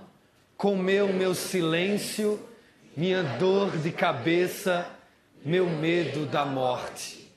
[0.56, 2.40] Comeu meu silêncio,
[2.96, 4.87] minha dor de cabeça,
[5.44, 7.30] meu medo da morte.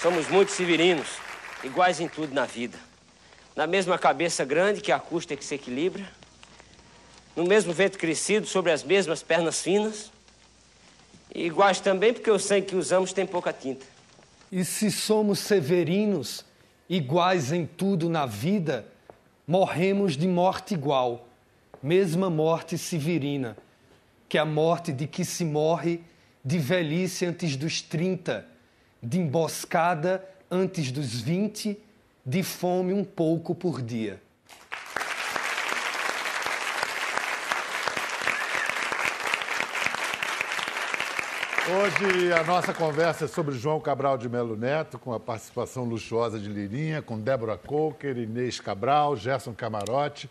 [0.00, 1.08] Somos muitos severinos,
[1.64, 2.78] iguais em tudo na vida.
[3.56, 6.04] Na mesma cabeça grande que a custa que se equilibra,
[7.34, 10.12] no mesmo vento crescido sobre as mesmas pernas finas,
[11.36, 13.84] Iguais também porque o sangue que usamos tem pouca tinta.
[14.50, 16.44] E se somos severinos,
[16.88, 18.86] iguais em tudo na vida,
[19.46, 21.28] morremos de morte igual,
[21.82, 23.56] mesma morte severina,
[24.28, 26.00] que a morte de que se morre
[26.44, 28.46] de velhice antes dos 30,
[29.02, 31.78] de emboscada antes dos 20,
[32.24, 34.20] de fome um pouco por dia.
[41.68, 46.38] Hoje a nossa conversa é sobre João Cabral de Melo Neto, com a participação luxuosa
[46.38, 50.30] de Lirinha, com Débora Coker, Inês Cabral, Gerson Camarote.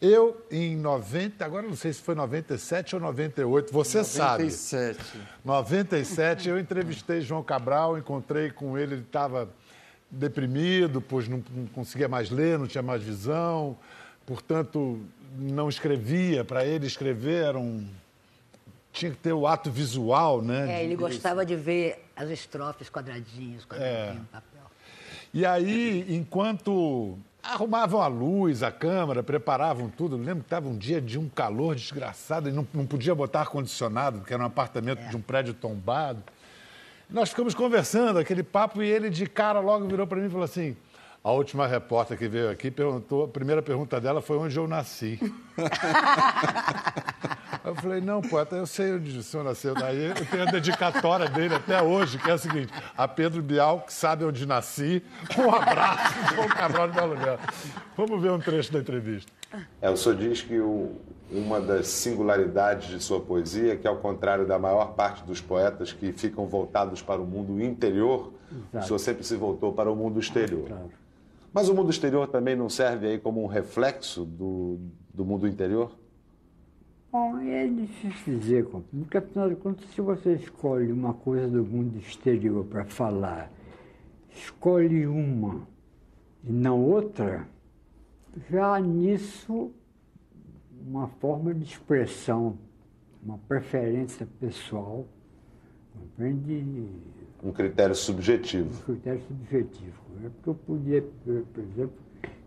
[0.00, 5.02] Eu, em 90, agora não sei se foi 97 ou 98, você 97.
[5.02, 5.24] sabe.
[5.44, 6.48] 97.
[6.50, 9.48] eu entrevistei João Cabral, encontrei com ele, ele estava
[10.08, 13.76] deprimido, pois não, não conseguia mais ler, não tinha mais visão,
[14.24, 15.00] portanto,
[15.36, 16.44] não escrevia.
[16.44, 17.84] Para ele, escrever era um
[18.96, 20.80] tinha que ter o ato visual, né?
[20.80, 24.32] É, ele gostava de ver as estrofes quadradinhos, quadradinho, É.
[24.32, 24.62] papel.
[25.34, 30.76] E aí, enquanto arrumavam a luz, a câmera, preparavam tudo, eu lembro que estava um
[30.76, 35.06] dia de um calor desgraçado e não, não podia botar ar-condicionado, porque era um apartamento
[35.10, 36.22] de um prédio tombado.
[37.08, 40.44] Nós ficamos conversando, aquele papo, e ele de cara logo virou para mim e falou
[40.44, 40.74] assim:
[41.22, 45.20] a última repórter que veio aqui perguntou, a primeira pergunta dela foi onde eu nasci.
[47.66, 49.74] Eu falei, não, poeta, eu sei onde o senhor nasceu.
[49.74, 53.80] Daí eu tenho a dedicatória dele até hoje, que é a seguinte: a Pedro Bial,
[53.80, 55.02] que sabe onde nasci,
[55.36, 57.16] um abraço, João Cabral de Belo.
[57.96, 59.30] Vamos ver um trecho da entrevista.
[59.82, 60.92] É, o senhor diz que o-
[61.30, 65.92] uma das singularidades de sua poesia é que, ao contrário da maior parte dos poetas
[65.92, 68.32] que ficam voltados para o mundo interior,
[68.72, 70.68] o senhor sempre se voltou para o mundo exterior.
[71.52, 74.78] Mas o mundo exterior também não serve aí como um reflexo do,
[75.12, 75.90] do mundo interior?
[77.18, 81.96] Bom, é difícil dizer, porque afinal de contas, se você escolhe uma coisa do mundo
[81.96, 83.50] exterior para falar,
[84.28, 85.66] escolhe uma
[86.44, 87.48] e não outra,
[88.50, 89.72] já nisso
[90.86, 92.58] uma forma de expressão,
[93.24, 95.06] uma preferência pessoal,
[95.98, 96.86] compreende
[97.42, 98.78] Um critério subjetivo.
[98.82, 100.02] um critério subjetivo.
[100.22, 101.96] É porque eu podia, por por exemplo,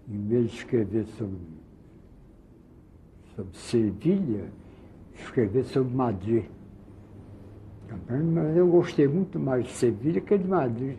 [0.08, 1.40] em vez de escrever sobre,
[3.40, 4.46] sobre Sevilha,
[5.16, 6.46] escrever sobre Madrid.
[7.90, 8.26] Compreende?
[8.32, 10.98] Mas eu gostei muito mais de Sevilha que de Madrid.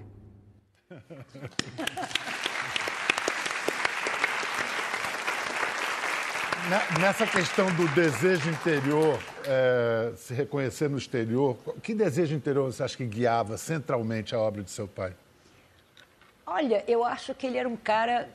[6.69, 12.83] Ne- Nessa questão do desejo interior, eh, se reconhecer no exterior, que desejo interior você
[12.83, 15.13] acha que guiava centralmente a obra de seu pai?
[16.47, 18.29] Olha, eu acho que ele era um cara.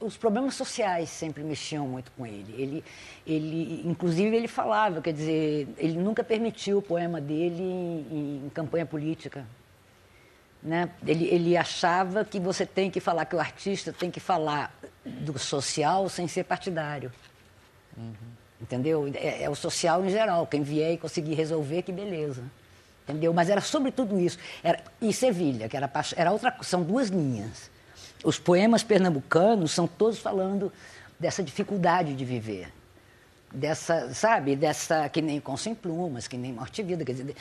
[0.00, 2.54] Os problemas sociais sempre mexiam muito com ele.
[2.56, 2.84] Ele,
[3.26, 8.84] ele, inclusive, ele falava, quer dizer, ele nunca permitiu o poema dele em, em campanha
[8.84, 9.46] política.
[10.62, 10.90] Né?
[11.06, 15.38] Ele, ele achava que você tem que falar, que o artista tem que falar do
[15.38, 17.10] social sem ser partidário.
[18.60, 19.10] Entendeu?
[19.14, 20.46] É, é o social em geral.
[20.46, 22.44] Quem vier e conseguir resolver, que beleza.
[23.08, 23.32] Entendeu?
[23.32, 24.38] Mas era sobre tudo isso.
[24.62, 27.70] Era, e Sevilha, que era, era outra São duas linhas.
[28.24, 30.72] Os poemas pernambucanos são todos falando
[31.18, 32.68] dessa dificuldade de viver.
[33.52, 37.04] Dessa, sabe, dessa, que nem com sem plumas, que nem morte e vida.
[37.04, 37.34] Quer dizer,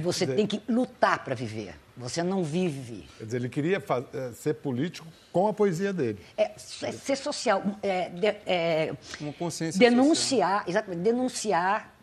[0.00, 1.74] você tem que lutar para viver.
[1.96, 3.08] Você não vive.
[3.18, 6.20] Quer dizer, ele queria fa- eh, ser político com a poesia dele.
[6.36, 11.95] É, é ser social, é, de- é, Uma consciência denunciar, exatamente, denunciar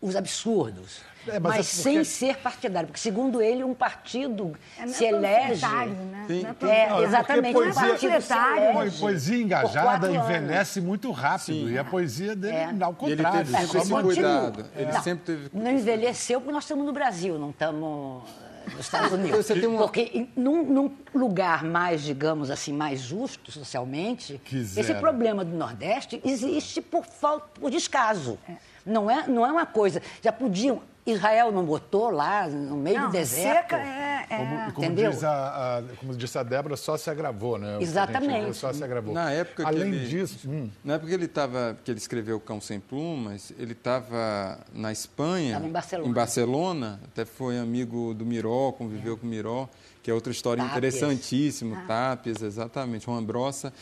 [0.00, 1.00] os absurdos.
[1.28, 4.92] É, mas mas é porque- sem ser partidário, porque segundo ele um partido É, não
[4.94, 5.66] se é elege.
[5.66, 6.24] né?
[6.28, 6.42] Sim.
[6.42, 7.04] Não é É, panfletário.
[7.04, 7.52] exatamente.
[7.52, 8.28] porque um partido se
[8.72, 11.68] poesia- Poesia engajada envelhece muito rápido.
[11.68, 12.64] E a poesia dele, É.
[12.66, 13.44] ao E ele contrário.
[13.52, 14.66] teve esse cuidado.
[14.76, 18.22] Ele Não, sempre teve Não envelheceu porque nós estamos no Brasil, não estamos
[18.68, 19.44] eh, nos Estados Unidos.
[19.46, 24.88] Você tem uma- Porque num, num lugar mais, digamos assim, mais justo socialmente, Quiseram.
[24.90, 28.38] esse problema do Nordeste existe por falta, por descaso.
[28.86, 30.00] Não é, não é uma coisa.
[30.22, 30.80] Já podiam.
[31.08, 33.70] Israel não botou lá no meio Não, do deserto.
[33.70, 34.26] seca é...
[34.28, 35.10] é- Como, como Entendeu?
[35.12, 37.78] diz a, a- como disse a Débora, só se agravou, né?
[37.80, 38.44] Exatamente.
[38.46, 39.14] viu Só se agravou.
[39.14, 42.40] Na época que Além ele- disso, hum, Na época que ele tava, que ele escreveu
[42.40, 46.12] Cão Sem Plumas, ele estava na Espanha, Tava em Barcelona.
[46.12, 49.68] Barcelona, até foi amigo do Miró, conviveu com o Miró,
[50.02, 50.76] que é outra história Tápias.
[50.96, 53.72] interessantíssima, Tápias, exatamente, Juan Brossa.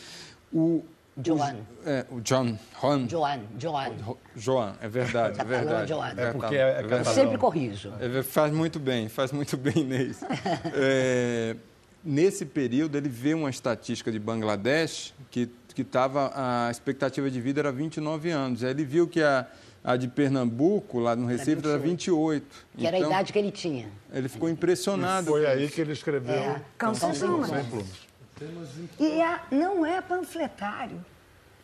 [0.52, 0.84] O,
[1.22, 1.54] Joan.
[1.84, 3.90] O, é, o John, Juan, Joan, Joan.
[3.96, 5.88] Jo- Joan, é verdade, é Tá verdade.
[5.88, 6.12] Joan.
[6.16, 7.14] É porque é Eu catalão.
[7.14, 7.92] sempre corrijo.
[8.00, 10.20] É, faz muito bem, faz muito bem, Inês.
[10.74, 11.54] É,
[12.04, 17.60] nesse período, ele vê uma estatística de Bangladesh que que estava a expectativa de vida
[17.60, 18.62] era 29 anos.
[18.62, 19.44] Aí ele viu que a
[19.82, 22.46] A de Pernambuco, lá no Recife, era 28.
[22.78, 23.88] Que era a Então, idade que ele tinha.
[24.12, 25.26] Ele ficou impressionado.
[25.26, 27.50] Foi com aí que ele escreveu É, Cão Sem Plumas.
[28.98, 31.04] E é- não é panfletário.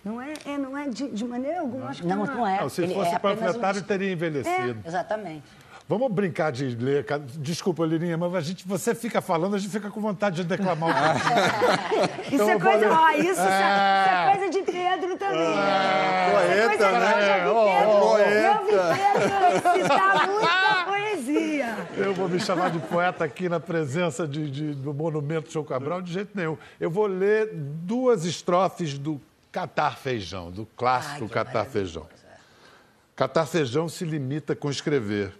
[0.05, 1.89] Não é, é- não é de, de maneira alguma.
[1.91, 2.61] Acho que Não, é uma- não é.
[2.61, 4.79] Não, se Ele fosse é apenas um- panfletário, teria envelhecido.
[4.85, 5.43] Exatamente.
[5.87, 7.05] Vamos brincar de ler.
[7.39, 11.17] Desculpa, Lirinha, mas a gente, você fica falando, a gente fica com vontade de declamar.
[12.31, 12.87] Isso Então é eu vou coisa.
[12.89, 12.97] ler.
[12.97, 13.27] Ó, isso, É.
[13.27, 15.51] isso é coisa de Pedro também.
[15.51, 17.13] Isso é poeta, coisa né?
[17.13, 18.01] que eu já vi Ó, ó, Pedro.
[18.01, 18.31] poeta.
[18.31, 20.70] Eu vi Pedro recitar muita poesia.
[22.03, 26.01] Eu vou me chamar de poeta aqui na presença de- de- do Monumento João Cabral?
[26.01, 26.57] De jeito nenhum.
[26.79, 29.21] Eu vou ler duas estrofes do
[29.53, 32.07] Catar Feijão, do clássico Ai, Catar Feijão.
[33.17, 35.35] Catar Feijão se limita com escrever.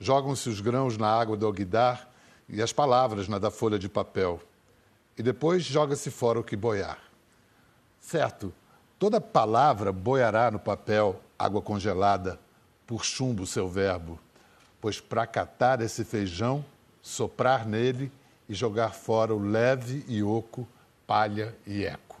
[0.00, 2.08] Jogam-se os grãos na água do alguidar
[2.48, 4.40] e as palavras na da folha de papel.
[5.16, 6.98] E depois joga-se fora o que boiar.
[8.00, 8.52] Certo,
[8.98, 12.38] toda palavra boiará no papel, água congelada,
[12.86, 14.18] por chumbo seu verbo.
[14.84, 16.62] Pois para catar esse feijão,
[17.00, 18.12] soprar nele
[18.46, 20.68] e jogar fora o leve e oco,
[21.06, 22.20] palha e eco.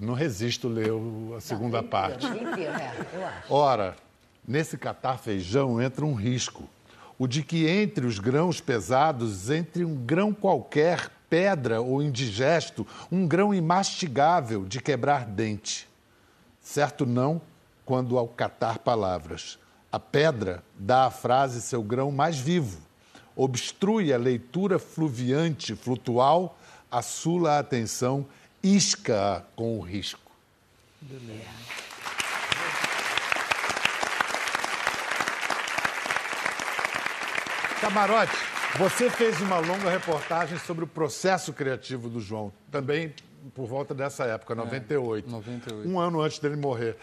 [0.00, 0.90] Não resisto ler
[1.36, 2.26] a segunda parte.
[2.26, 3.54] Inteiro, é, eu acho.
[3.54, 3.96] Ora,
[4.44, 6.68] nesse catar feijão entra um risco.
[7.16, 13.24] O de que entre os grãos pesados, entre um grão qualquer, pedra ou indigesto, um
[13.24, 15.88] grão imastigável de quebrar dente.
[16.60, 17.40] Certo não,
[17.84, 19.61] quando ao catar palavras.
[19.92, 22.80] A pedra dá à frase seu grão mais vivo,
[23.36, 26.58] obstrui a leitura fluviante, flutual,
[26.90, 28.26] assula a atenção,
[28.62, 30.32] isca-a com o risco.
[37.82, 38.32] Camarote,
[38.78, 43.12] você fez uma longa reportagem sobre o processo criativo do João, também
[43.54, 45.28] por volta dessa época, 98.
[45.28, 45.88] 98.
[45.88, 46.96] Um ano antes dele morrer.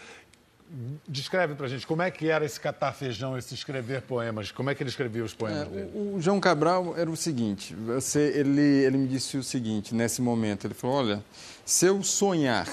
[1.08, 4.74] Descreve pra gente como é que era esse catar feijão, esse escrever poemas, como é
[4.74, 5.90] que ele escrevia os poemas dele?
[5.92, 10.22] O, o João Cabral era o seguinte, você, ele, ele me disse o seguinte, nesse
[10.22, 11.24] momento, ele falou, olha,
[11.64, 12.68] se eu sonhar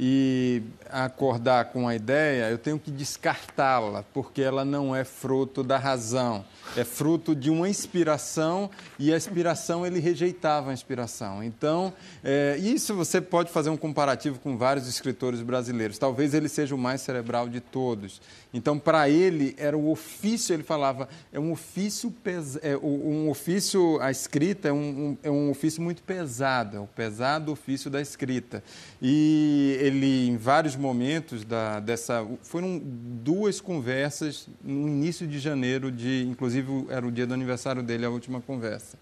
[0.00, 5.76] e acordar com a ideia, eu tenho que descartá-la, porque ela não é fruto da
[5.76, 6.44] razão,
[6.76, 11.42] é fruto de uma inspiração e a inspiração ele rejeitava a inspiração.
[11.42, 15.98] Então, é, isso você pode fazer um comparativo com vários escritores brasileiros.
[15.98, 18.20] Talvez ele seja o mais cerebral de todos.
[18.52, 20.54] Então, para ele era o ofício.
[20.54, 24.78] Ele falava é um ofício pes, é, um ofício a escrita é um,
[25.10, 28.62] um- é um ofício muito pesado, é o pesado ofício da escrita.
[29.02, 36.26] E ele em vários momentos da, dessa foram duas conversas no início de janeiro de
[36.26, 38.96] inclusive era o dia do aniversário dele a última conversa.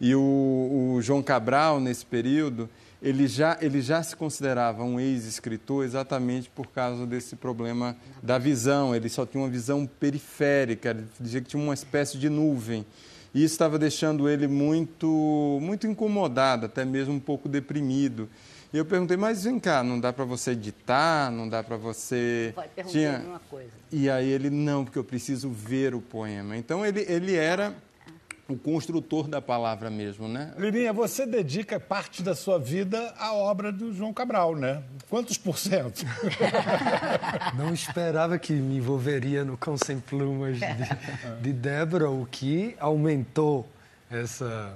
[0.00, 2.68] E o, o João Cabral, nesse período,
[3.02, 8.94] ele já, ele já se considerava um ex-escritor exatamente por causa desse problema da visão.
[8.94, 12.84] Ele só tinha uma visão periférica, ele dizia que tinha uma espécie de nuvem.
[13.32, 18.28] E isso estava deixando ele muito, muito incomodado, até mesmo um pouco deprimido.
[18.72, 22.52] E eu perguntei, mas vem cá, não dá para você editar, não dá para você...
[22.54, 23.70] Vai perguntar a mesma coisa.
[23.90, 26.56] E aí ele, não, porque eu preciso ver o poema.
[26.56, 27.74] Então ele, ele era
[28.52, 30.52] o construtor da palavra mesmo, né?
[30.58, 34.82] Lirinha, você dedica parte da sua vida à obra do João Cabral, né?
[35.08, 36.04] Quantos por cento?
[37.56, 43.68] Não esperava que me envolveria no Cão Sem Plumas de, de Débora, o que aumentou
[44.10, 44.74] essa...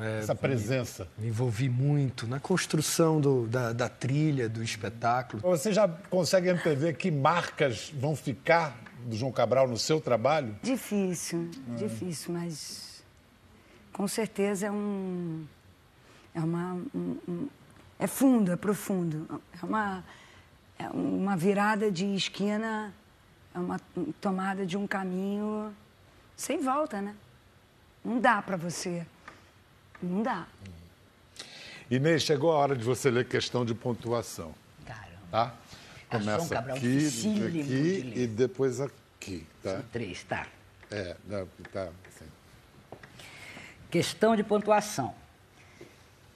[0.00, 1.08] é, Essa presença.
[1.18, 5.42] Me envolvi muito na construção do- da, da trilha, do espetáculo.
[5.42, 10.56] Você já consegue antever que marcas vão ficar do João Cabral no seu trabalho?
[10.62, 12.93] Difícil, difícil, mas
[13.94, 15.46] com certeza é um.
[16.34, 16.74] É uma.
[16.94, 17.48] um- um-
[17.98, 19.40] é fundo, é profundo.
[19.62, 20.04] É uma,
[20.78, 22.92] é uma virada de esquina,
[23.54, 23.80] é uma
[24.20, 25.72] tomada de um caminho
[26.36, 27.14] sem volta, né?
[28.04, 29.06] Não dá para você.
[30.02, 30.46] Não dá.
[31.88, 34.52] Inês, chegou a hora de você ler questão de pontuação,
[34.84, 35.16] Caramba.
[35.30, 35.54] tá?
[36.10, 38.18] João Começa Cabral aqui, de aqui ler.
[38.18, 39.82] e depois aqui, tá?
[39.92, 40.46] Três, tá.
[40.90, 41.88] É, não, tá.
[42.08, 42.24] assim.
[43.94, 45.14] Questão de pontuação.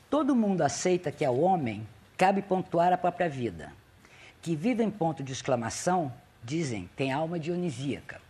[0.09, 1.85] Todo mundo aceita que ao homem
[2.17, 3.73] cabe pontuar a própria vida.
[4.41, 6.13] Que vive em ponto de exclamação,
[6.45, 8.21] dizem, tem alma dionisíaca.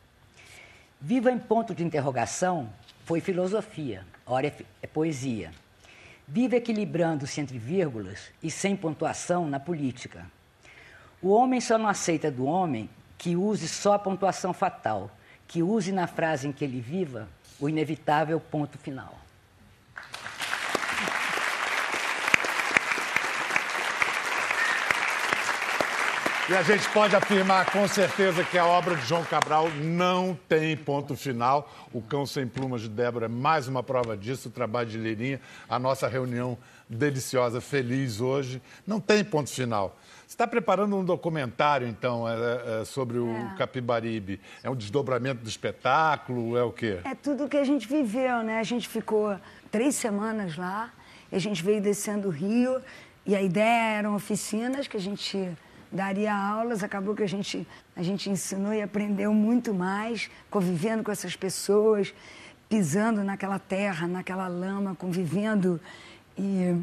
[0.99, 2.71] Viva em ponto de interrogação
[3.05, 5.53] foi filosofia, ora é, é poesia.
[6.27, 10.25] Viva equilibrando-se entre vírgulas e sem pontuação na política.
[11.21, 15.11] O homem só não aceita do homem que use só a pontuação fatal,
[15.47, 17.29] que use na frase em que ele viva
[17.61, 19.19] o inevitável ponto final.
[26.51, 30.75] E a gente pode afirmar com certeza que a obra de João Cabral não tem
[30.75, 31.71] ponto final.
[31.93, 35.43] O Cão Sem Plumas de Débora é mais uma prova disso, o trabalho de Lirinha,
[35.69, 36.57] a nossa reunião
[36.89, 39.99] deliciosa, feliz hoje, não tem ponto final.
[40.29, 43.55] Você está preparando um documentário, então, é, é, sobre o é.
[43.57, 44.39] Capibaribe.
[44.63, 46.55] É um desdobramento do espetáculo?
[46.55, 46.99] É o quê?
[47.03, 48.61] É tudo que a gente viveu, né?
[48.61, 49.35] A gente ficou
[49.71, 50.93] três semanas lá,
[51.33, 52.79] e a gente veio descendo o rio,
[53.25, 55.51] e a ideia eram oficinas que a gente
[55.91, 57.67] daria aulas, acabou que a gente,
[57.97, 62.13] a gente ensinou e aprendeu muito mais, convivendo com essas pessoas,
[62.69, 65.81] pisando naquela terra, naquela lama, convivendo
[66.37, 66.79] e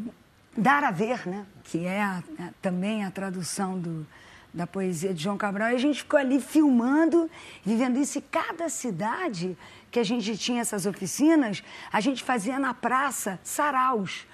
[0.57, 1.45] dar a ver, né?
[1.66, 4.07] Que é a, a, também a tradução do,
[4.53, 5.72] da poesia de João Cabral.
[5.72, 7.30] E a gente ficou ali filmando,
[7.63, 8.18] vivendo isso.
[8.18, 9.57] E cada cidade
[9.91, 14.26] que a gente tinha essas oficinas, a gente fazia na praça saraus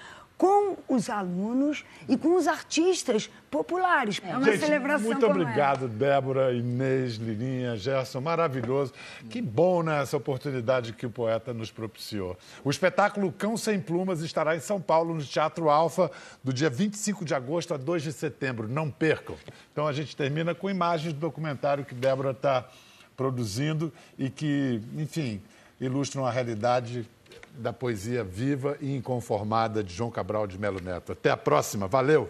[0.41, 4.19] com os alunos e com os artistas populares.
[4.25, 5.05] É uma Gente, celebração.
[5.05, 8.91] Muito obrigado, Débora, Inês, Lirinha, Gerson, maravilhoso.
[9.29, 12.35] Que bom, né, essa oportunidade que o poeta nos propiciou.
[12.63, 16.09] O espetáculo Cão Sem Plumas estará em São Paulo, no Teatro Alfa,
[16.43, 18.67] do dia 25 de agosto a 2 de setembro.
[18.67, 19.35] Não percam.
[19.71, 22.67] Então a gente termina com imagens do documentário que Débora está
[23.15, 25.39] produzindo e que, enfim,
[25.79, 27.07] ilustram a realidade
[27.53, 31.11] da poesia viva e inconformada de João Cabral de Melo Neto.
[31.11, 32.29] Até a próxima, valeu!